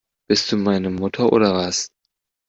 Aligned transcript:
Bist 0.27 0.51
du 0.51 0.57
meine 0.57 0.89
Mutter 0.89 1.31
oder 1.31 1.53
was? 1.53 1.91